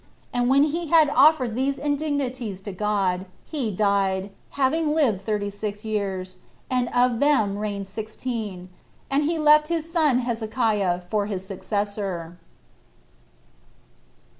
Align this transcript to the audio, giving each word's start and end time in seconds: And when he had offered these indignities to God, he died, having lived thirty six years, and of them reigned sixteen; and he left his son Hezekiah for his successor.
And 0.33 0.49
when 0.49 0.63
he 0.63 0.87
had 0.87 1.11
offered 1.15 1.55
these 1.55 1.77
indignities 1.77 2.59
to 2.61 2.71
God, 2.71 3.27
he 3.45 3.69
died, 3.69 4.31
having 4.57 4.95
lived 4.95 5.21
thirty 5.21 5.51
six 5.51 5.85
years, 5.85 6.37
and 6.71 6.89
of 6.89 7.19
them 7.19 7.55
reigned 7.59 7.85
sixteen; 7.85 8.69
and 9.11 9.25
he 9.25 9.37
left 9.37 9.67
his 9.67 9.91
son 9.91 10.17
Hezekiah 10.21 11.01
for 11.01 11.27
his 11.27 11.45
successor. 11.45 12.39